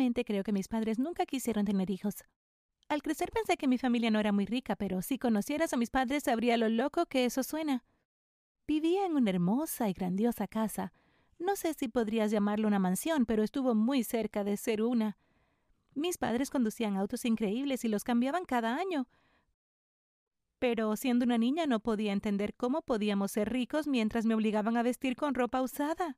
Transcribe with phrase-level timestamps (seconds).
[0.00, 2.24] Creo que mis padres nunca quisieron tener hijos.
[2.88, 5.90] Al crecer pensé que mi familia no era muy rica, pero si conocieras a mis
[5.90, 7.84] padres sabría lo loco que eso suena.
[8.66, 10.94] Vivía en una hermosa y grandiosa casa.
[11.38, 15.18] No sé si podrías llamarlo una mansión, pero estuvo muy cerca de ser una.
[15.94, 19.06] Mis padres conducían autos increíbles y los cambiaban cada año.
[20.58, 24.82] Pero siendo una niña no podía entender cómo podíamos ser ricos mientras me obligaban a
[24.82, 26.16] vestir con ropa usada.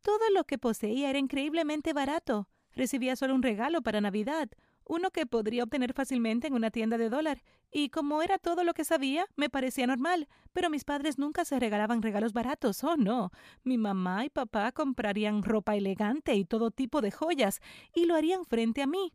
[0.00, 2.48] Todo lo que poseía era increíblemente barato.
[2.78, 4.48] Recibía solo un regalo para Navidad,
[4.84, 7.42] uno que podría obtener fácilmente en una tienda de dólar,
[7.72, 11.58] y como era todo lo que sabía, me parecía normal, pero mis padres nunca se
[11.58, 13.32] regalaban regalos baratos, oh no.
[13.64, 17.58] Mi mamá y papá comprarían ropa elegante y todo tipo de joyas,
[17.92, 19.12] y lo harían frente a mí.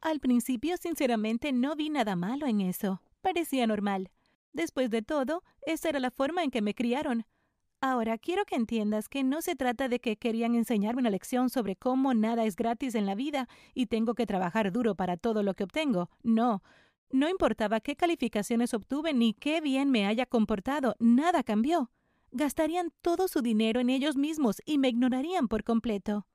[0.00, 3.02] Al principio, sinceramente, no vi nada malo en eso.
[3.22, 4.12] Parecía normal.
[4.52, 7.26] Después de todo, esa era la forma en que me criaron.
[7.86, 11.76] Ahora quiero que entiendas que no se trata de que querían enseñarme una lección sobre
[11.76, 15.52] cómo nada es gratis en la vida y tengo que trabajar duro para todo lo
[15.52, 16.08] que obtengo.
[16.22, 16.62] No.
[17.10, 21.90] No importaba qué calificaciones obtuve ni qué bien me haya comportado, nada cambió.
[22.30, 26.26] Gastarían todo su dinero en ellos mismos y me ignorarían por completo.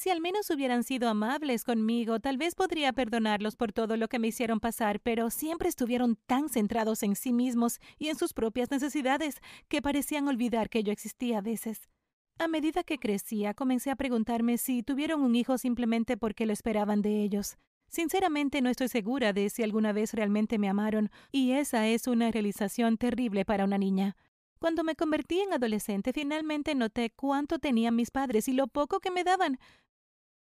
[0.00, 4.20] Si al menos hubieran sido amables conmigo, tal vez podría perdonarlos por todo lo que
[4.20, 8.70] me hicieron pasar, pero siempre estuvieron tan centrados en sí mismos y en sus propias
[8.70, 11.88] necesidades que parecían olvidar que yo existía a veces.
[12.38, 17.02] A medida que crecía, comencé a preguntarme si tuvieron un hijo simplemente porque lo esperaban
[17.02, 17.58] de ellos.
[17.88, 22.30] Sinceramente no estoy segura de si alguna vez realmente me amaron, y esa es una
[22.30, 24.14] realización terrible para una niña.
[24.60, 29.12] Cuando me convertí en adolescente, finalmente noté cuánto tenían mis padres y lo poco que
[29.12, 29.58] me daban.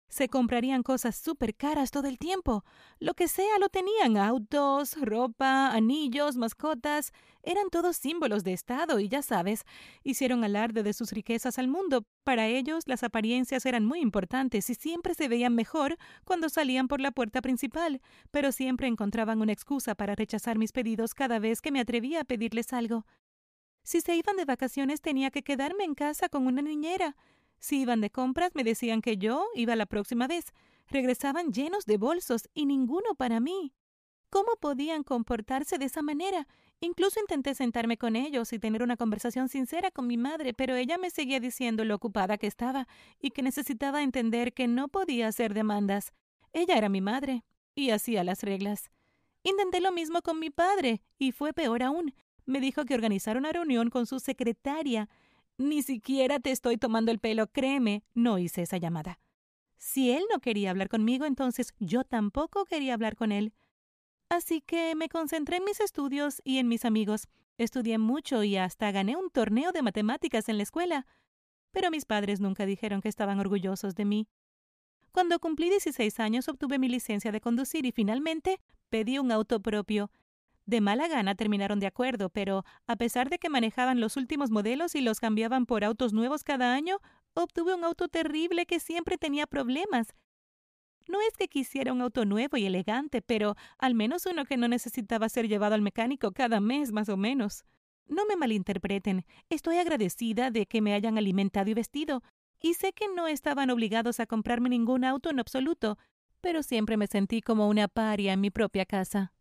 [0.10, 2.64] Se comprarían cosas súper caras todo el tiempo.
[3.00, 4.18] Lo que sea lo tenían.
[4.18, 7.12] Autos, ropa, anillos, mascotas.
[7.44, 9.64] Eran todos símbolos de Estado y ya sabes,
[10.04, 12.06] hicieron alarde de sus riquezas al mundo.
[12.24, 17.02] Para ellos las apariencias eran muy importantes y siempre se veían mejor cuando salían por
[17.02, 21.72] la puerta principal, pero siempre encontraban una excusa para rechazar mis pedidos cada vez que
[21.72, 23.06] me atrevía a pedirles algo.
[23.84, 27.16] Si se iban de vacaciones tenía que quedarme en casa con una niñera.
[27.60, 30.54] Si iban de compras me decían que yo iba la próxima vez.
[30.88, 33.74] Regresaban llenos de bolsos y ninguno para mí.
[34.30, 36.48] ¿Cómo podían comportarse de esa manera?
[36.80, 40.98] Incluso intenté sentarme con ellos y tener una conversación sincera con mi madre, pero ella
[40.98, 42.88] me seguía diciendo lo ocupada que estaba
[43.20, 46.14] y que necesitaba entender que no podía hacer demandas.
[46.54, 47.44] Ella era mi madre
[47.74, 48.92] y hacía las reglas.
[49.44, 52.14] Intenté lo mismo con mi padre y fue peor aún
[52.48, 55.10] me dijo que organizara una reunión con su secretaria.
[55.58, 59.20] Ni siquiera te estoy tomando el pelo, créeme, no hice esa llamada.
[59.76, 63.54] Si él no quería hablar conmigo, entonces yo tampoco quería hablar con él.
[64.30, 67.28] Así que me concentré en mis estudios y en mis amigos.
[67.58, 71.08] Estudié mucho y hasta gané un torneo de matemáticas en la escuela.
[71.72, 74.28] Pero mis padres nunca dijeron que estaban orgullosos de mí.
[75.12, 80.12] Cuando cumplí 16 años obtuve mi licencia de conducir y finalmente pedí un auto propio.
[80.68, 84.96] De mala gana terminaron de acuerdo, pero a pesar de que manejaban los últimos modelos
[84.96, 86.98] y los cambiaban por autos nuevos cada año,
[87.34, 90.14] obtuve un auto terrible que siempre tenía problemas.
[91.08, 94.68] No es que quisiera un auto nuevo y elegante, pero al menos uno que no
[94.68, 97.64] necesitaba ser llevado al mecánico cada mes más o menos.
[98.06, 102.24] No me malinterpreten, estoy agradecida de que me hayan alimentado y vestido,
[102.60, 105.98] y sé que no estaban obligados a comprarme ningún auto en absoluto,
[106.42, 109.32] pero siempre me sentí como una paria en mi propia casa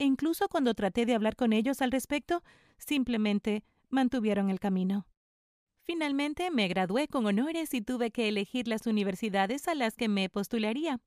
[0.00, 2.42] e incluso cuando traté de hablar con ellos al respecto,
[2.78, 5.06] simplemente mantuvieron el camino.
[5.82, 10.30] Finalmente me gradué con honores y tuve que elegir las universidades a las que me
[10.30, 11.00] postularía.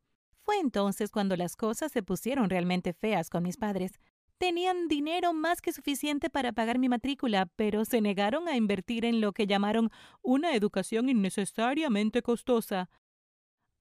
[0.43, 3.93] Fue entonces cuando las cosas se pusieron realmente feas con mis padres.
[4.37, 9.21] Tenían dinero más que suficiente para pagar mi matrícula, pero se negaron a invertir en
[9.21, 9.89] lo que llamaron
[10.21, 12.91] una educación innecesariamente costosa.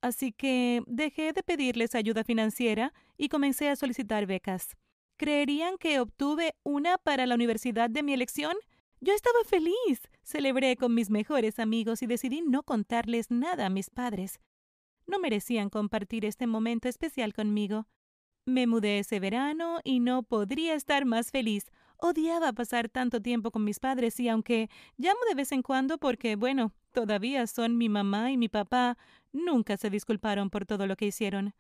[0.01, 4.75] Así que dejé de pedirles ayuda financiera y comencé a solicitar becas.
[5.17, 8.57] ¿Creerían que obtuve una para la universidad de mi elección?
[9.01, 10.09] Yo estaba feliz.
[10.23, 14.41] Celebré con mis mejores amigos y decidí no contarles nada a mis padres.
[15.07, 17.87] No merecían compartir este momento especial conmigo.
[18.47, 21.71] Me mudé ese verano y no podría estar más feliz.
[21.97, 26.35] Odiaba pasar tanto tiempo con mis padres y aunque llamo de vez en cuando porque,
[26.35, 28.99] bueno, todavía son mi mamá y mi papá,
[29.33, 31.55] nunca se disculparon por todo lo que hicieron.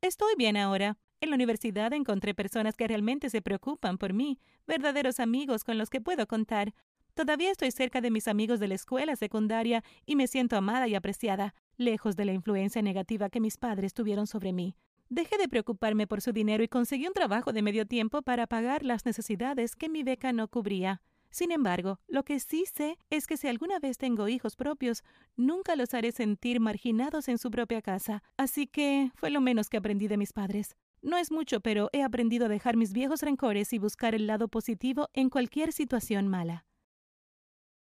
[0.00, 0.96] Estoy bien ahora.
[1.20, 5.90] En la universidad encontré personas que realmente se preocupan por mí, verdaderos amigos con los
[5.90, 6.74] que puedo contar.
[7.14, 10.94] Todavía estoy cerca de mis amigos de la escuela secundaria y me siento amada y
[10.94, 14.76] apreciada, lejos de la influencia negativa que mis padres tuvieron sobre mí.
[15.08, 18.84] Dejé de preocuparme por su dinero y conseguí un trabajo de medio tiempo para pagar
[18.84, 21.02] las necesidades que mi beca no cubría.
[21.30, 25.02] Sin embargo, lo que sí sé es que si alguna vez tengo hijos propios,
[25.36, 28.22] nunca los haré sentir marginados en su propia casa.
[28.36, 30.76] Así que fue lo menos que aprendí de mis padres.
[31.02, 34.48] No es mucho, pero he aprendido a dejar mis viejos rencores y buscar el lado
[34.48, 36.66] positivo en cualquier situación mala.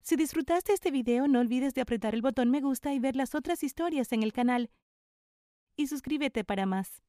[0.02, 3.34] Si disfrutaste este video, no olvides de apretar el botón me gusta y ver las
[3.34, 4.70] otras historias en el canal.
[5.76, 7.02] Y suscríbete para más.